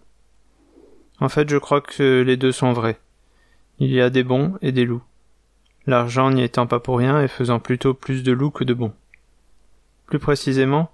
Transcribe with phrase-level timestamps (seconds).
[1.20, 3.00] En fait, je crois que les deux sont vrais.
[3.80, 5.04] Il y a des bons et des loups.
[5.88, 8.94] L'argent n'y étant pas pour rien et faisant plutôt plus de loups que de bons.
[10.08, 10.91] Plus précisément,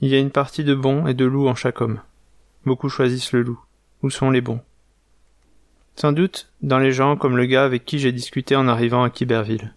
[0.00, 2.00] il y a une partie de bons et de loups en chaque homme.
[2.64, 3.60] Beaucoup choisissent le loup.
[4.02, 4.60] Où sont les bons?
[5.94, 9.10] Sans doute dans les gens comme le gars avec qui j'ai discuté en arrivant à
[9.10, 9.74] Quiberville.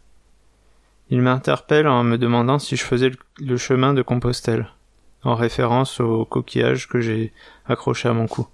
[1.10, 4.72] Il m'interpelle en me demandant si je faisais le chemin de Compostelle,
[5.24, 7.34] en référence au coquillage que j'ai
[7.68, 8.48] accroché à mon cou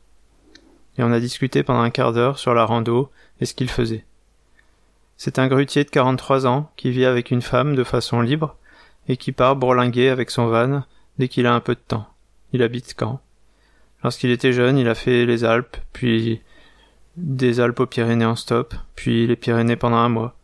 [0.97, 4.05] et on a discuté pendant un quart d'heure sur la rando et ce qu'il faisait.
[5.17, 8.55] C'est un grutier de 43 ans qui vit avec une femme de façon libre
[9.07, 10.83] et qui part bourlinguer avec son van
[11.19, 12.07] dès qu'il a un peu de temps.
[12.53, 13.21] Il habite Caen.
[14.03, 16.41] Lorsqu'il était jeune, il a fait les Alpes, puis
[17.17, 20.35] des Alpes aux Pyrénées en stop, puis les Pyrénées pendant un mois.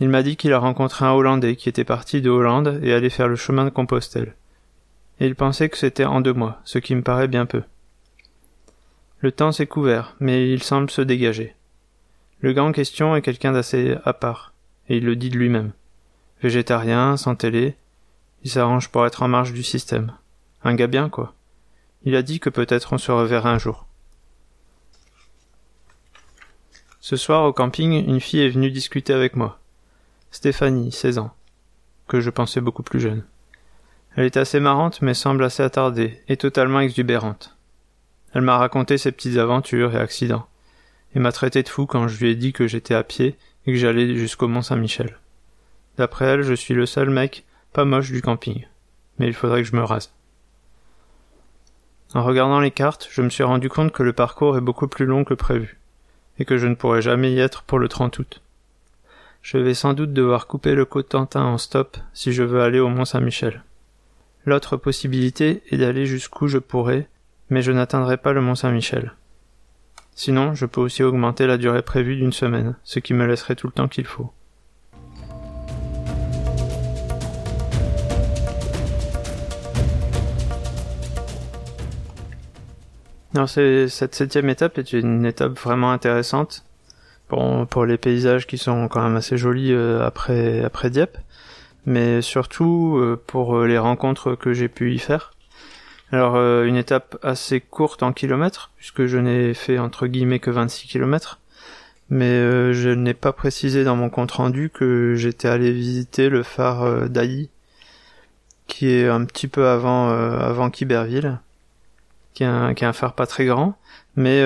[0.00, 3.08] Il m'a dit qu'il a rencontré un Hollandais qui était parti de Hollande et allait
[3.08, 4.34] faire le chemin de Compostelle.
[5.20, 7.62] Et il pensait que c'était en deux mois, ce qui me paraît bien peu.
[9.20, 11.54] Le temps s'est couvert, mais il semble se dégager.
[12.40, 14.52] Le gars en question est quelqu'un d'assez à part,
[14.88, 15.72] et il le dit de lui-même.
[16.42, 17.76] Végétarien, sans télé,
[18.44, 20.12] il s'arrange pour être en marge du système.
[20.64, 21.34] Un gars bien, quoi.
[22.04, 23.86] Il a dit que peut-être on se reverrait un jour.
[27.00, 29.58] Ce soir, au camping, une fille est venue discuter avec moi.
[30.30, 31.34] Stéphanie, 16 ans,
[32.06, 33.24] que je pensais beaucoup plus jeune.
[34.14, 37.55] Elle est assez marrante, mais semble assez attardée, et totalement exubérante.
[38.36, 40.46] Elle m'a raconté ses petites aventures et accidents,
[41.14, 43.34] et m'a traité de fou quand je lui ai dit que j'étais à pied
[43.66, 45.16] et que j'allais jusqu'au Mont Saint-Michel.
[45.96, 48.66] D'après elle, je suis le seul mec pas moche du camping,
[49.18, 50.12] mais il faudrait que je me rase.
[52.12, 55.06] En regardant les cartes, je me suis rendu compte que le parcours est beaucoup plus
[55.06, 55.78] long que prévu,
[56.38, 58.42] et que je ne pourrai jamais y être pour le 30 août.
[59.40, 62.90] Je vais sans doute devoir couper le Cotentin en stop si je veux aller au
[62.90, 63.64] Mont Saint-Michel.
[64.44, 67.08] L'autre possibilité est d'aller jusqu'où je pourrai
[67.50, 69.12] mais je n'atteindrai pas le Mont Saint-Michel.
[70.14, 73.66] Sinon, je peux aussi augmenter la durée prévue d'une semaine, ce qui me laisserait tout
[73.66, 74.32] le temps qu'il faut.
[83.34, 86.64] Alors cette septième étape est une étape vraiment intéressante
[87.28, 91.18] pour, pour les paysages qui sont quand même assez jolis euh, après, Dieppe,
[91.84, 95.35] mais surtout euh, pour les rencontres que j'ai pu y faire.
[96.16, 100.50] Alors euh, une étape assez courte en kilomètres, puisque je n'ai fait entre guillemets que
[100.50, 101.40] 26 kilomètres,
[102.08, 106.42] mais euh, je n'ai pas précisé dans mon compte rendu que j'étais allé visiter le
[106.42, 107.50] phare euh, d'Ailly,
[108.66, 111.38] qui est un petit peu avant avant Quiberville,
[112.32, 113.76] qui est, un, phare pas très grand,
[114.16, 114.42] mais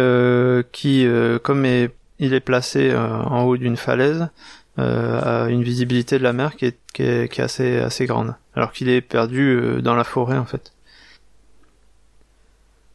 [0.72, 1.06] qui,
[1.44, 4.28] comme il est placé en haut d'une falaise,
[4.76, 8.34] a une visibilité de la mer qui est, qui est, qui est assez assez grande,
[8.56, 10.72] alors qu'il est perdu dans la forêt en fait.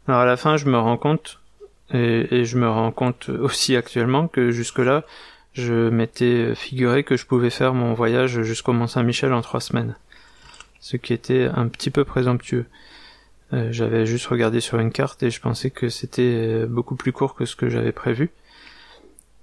[0.08, 1.40] Alors à la fin, je me rends compte,
[1.94, 5.04] et, je me rends compte aussi actuellement que jusque-là,
[5.54, 9.96] je m'étais figuré que je pouvais faire mon voyage jusqu'au Mont Saint-Michel en trois semaines.
[10.80, 12.66] Ce qui était un petit peu présomptueux.
[13.54, 17.36] Euh, j'avais juste regardé sur une carte et je pensais que c'était beaucoup plus court
[17.36, 18.32] que ce que j'avais prévu.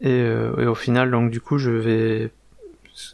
[0.01, 2.31] Et, euh, au final, donc du coup, je vais,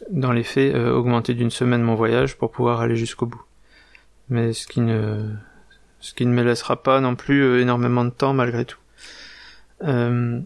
[0.09, 3.41] dans les faits, euh, augmenter d'une semaine mon voyage pour pouvoir aller jusqu'au bout.
[4.29, 5.29] Mais ce qui ne,
[5.99, 8.79] ce qui ne me laissera pas non plus euh, énormément de temps malgré tout.
[9.83, 10.39] Euh,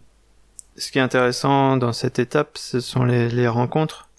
[0.77, 4.09] ce qui est intéressant dans cette étape, ce sont les, les rencontres,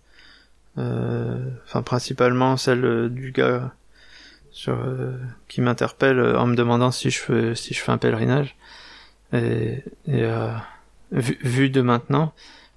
[0.78, 3.72] euh, enfin principalement celle du gars
[4.52, 4.78] sur,
[5.48, 8.56] qui m'interpelle en me demandant si je fais, si je fais un pèlerinage.
[9.32, 10.24] Et, et
[11.10, 12.32] vu, vu, de maintenant,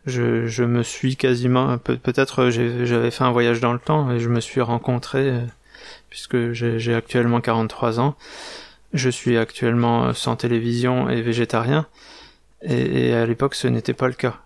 [0.08, 4.30] je, je me suis quasiment, peut-être j'avais fait un voyage dans le temps et je
[4.30, 5.40] me suis rencontré
[6.10, 8.16] puisque j'ai actuellement 43 ans.
[8.94, 11.88] Je suis actuellement sans télévision et végétarien.
[12.62, 14.40] Et, à l'époque, ce n'était pas le cas.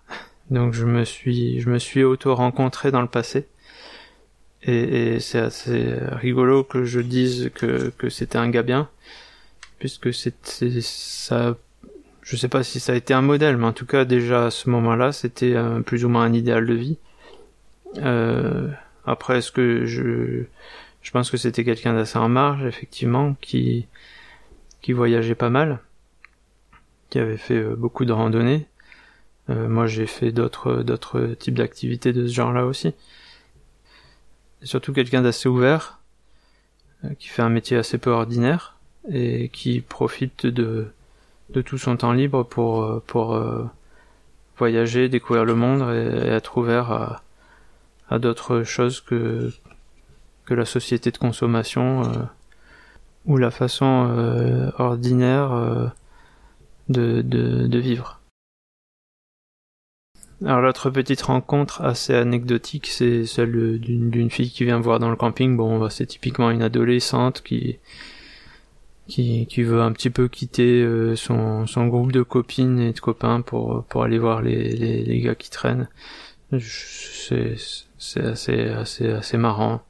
[0.50, 3.46] Donc je me suis, je me suis auto-rencontré dans le passé.
[4.62, 8.88] Et, c'est assez rigolo que je dise que, que c'était un gars bien,
[9.78, 11.56] puisque c'était ça.
[12.22, 14.50] Je sais pas si ça a été un modèle, mais en tout cas déjà à
[14.50, 16.98] ce moment-là, c'était plus ou moins un idéal de vie.
[17.98, 18.68] Euh,
[19.04, 20.44] après, est-ce que je,
[21.02, 23.86] je pense que c'était quelqu'un d'assez en marge, effectivement, qui,
[24.80, 25.80] qui voyageait pas mal,
[27.10, 28.66] qui avait fait euh, beaucoup de randonnées.
[29.50, 32.94] Euh, moi, j'ai fait d'autres, d'autres types d'activités de ce genre-là aussi.
[34.62, 35.98] Et surtout quelqu'un d'assez ouvert,
[37.04, 38.76] euh, qui fait un métier assez peu ordinaire
[39.10, 40.86] et qui profite de,
[41.50, 43.36] de tout son temps libre pour, pour
[44.56, 47.22] voyager, découvrir le monde et être ouvert à,
[48.08, 49.50] à d'autres choses que,
[50.44, 52.22] que la société de consommation euh,
[53.26, 55.86] ou la façon euh, ordinaire euh,
[56.88, 58.20] de, de, vivre.
[60.44, 65.16] Alors l'autre petite rencontre assez anecdotique, c'est celle d'une fille qui vient voir dans le
[65.16, 65.56] camping.
[65.56, 67.78] Bon, bah, c'est typiquement une adolescente qui,
[69.06, 70.84] qui, qui veut un petit peu quitter
[71.14, 74.74] son, son groupe de copines et de copains pour, pour aller voir les,
[75.04, 75.88] les, gars qui traînent.
[76.58, 77.54] C'est
[78.02, 79.80] c'est assez, assez, assez marrant.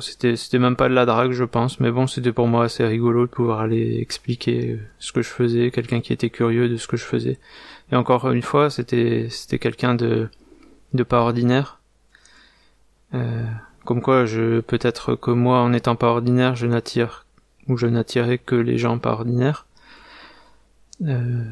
[0.00, 2.84] C'était, c'était même pas de la drague, je pense, mais bon, c'était pour moi assez
[2.84, 6.86] rigolo de pouvoir aller expliquer ce que je faisais, quelqu'un qui était curieux de ce
[6.86, 7.38] que je faisais.
[7.92, 10.28] Et encore une fois, c'était, c'était quelqu'un de,
[10.92, 11.80] de pas ordinaire.
[13.14, 13.44] Euh,
[13.84, 14.24] comme quoi,
[14.66, 17.26] peut-être que moi, en étant pas ordinaire, je n'attire,
[17.68, 19.66] ou je n'attirais que les gens pas ordinaires.
[21.02, 21.44] Euh,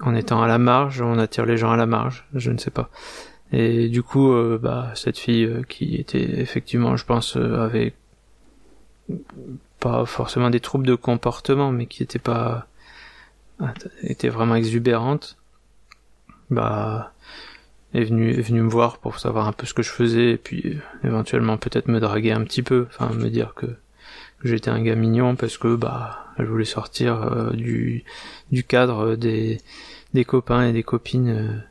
[0.00, 2.70] en étant à la marge, on attire les gens à la marge, je ne sais
[2.70, 2.90] pas.
[3.56, 7.94] Et du coup, euh, bah, cette fille euh, qui était effectivement, je pense, euh, avait
[9.78, 12.66] pas forcément des troubles de comportement, mais qui était pas
[14.02, 15.36] était vraiment exubérante,
[16.50, 17.12] bah
[17.94, 20.36] est venue est venue me voir pour savoir un peu ce que je faisais et
[20.36, 24.82] puis éventuellement peut-être me draguer un petit peu, enfin me dire que, que j'étais un
[24.82, 28.02] gars mignon parce que bah elle voulait sortir du
[28.50, 29.60] du cadre des
[30.12, 31.62] des copains et des copines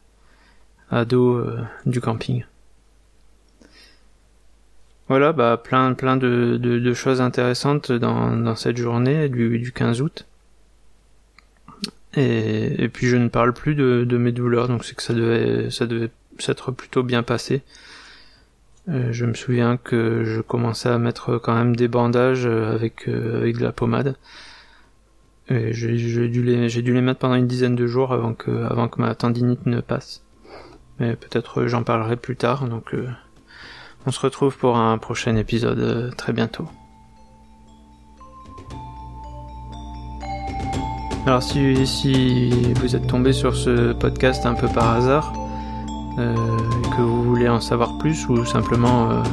[0.92, 2.46] ado euh, du camping.
[5.10, 10.26] Voilà, bah plein plein de, choses intéressantes dans, cette journée du, du 15 août.
[12.16, 15.88] Et, puis je ne parle plus de, mes douleurs, donc c'est que ça devait ça
[15.88, 17.64] devait s'être plutôt bien passé.
[18.90, 23.38] Euh, je me souviens que je commençais à mettre quand même des bandages avec euh,
[23.38, 24.16] avec de la pommade.
[25.50, 30.24] J'ai dû les mettre pendant une dizaine de jours avant que ma tendinite ne passe.
[31.00, 33.08] Mais peut-être euh, j'en parlerai plus tard, donc euh,
[34.06, 36.68] on se retrouve pour un prochain épisode euh, très bientôt.
[41.26, 45.34] Alors si, si vous êtes tombé sur ce podcast un peu par hasard,
[46.18, 49.24] que vous voulez en savoir plus ou simplement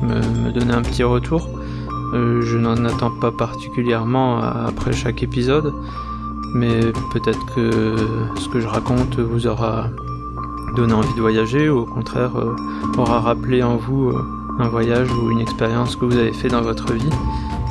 [0.00, 1.46] me, me, donner un petit retour,
[2.14, 5.74] je n'en attends pas particulièrement après chaque épisode,
[6.54, 6.80] mais
[7.12, 7.96] peut-être que
[8.36, 9.90] ce que je raconte vous aura
[10.78, 12.54] donner envie de voyager ou au contraire euh,
[12.96, 14.22] aura rappelé en vous euh,
[14.60, 17.10] un voyage ou une expérience que vous avez fait dans votre vie.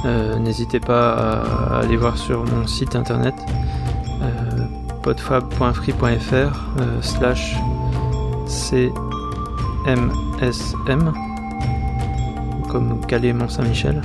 [0.05, 3.33] Euh, n'hésitez pas à aller voir sur mon site internet
[5.03, 6.59] podfab.free.fr
[7.01, 7.55] slash
[8.45, 9.13] cmsm
[12.69, 14.01] comme Calais Mont-Saint-Michel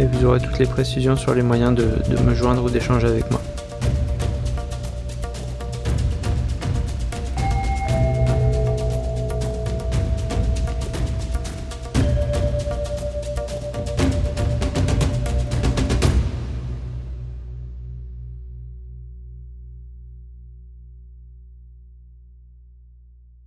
[0.00, 3.30] et vous aurez toutes les précisions sur les moyens de me joindre ou d'échanger avec
[3.30, 3.40] moi.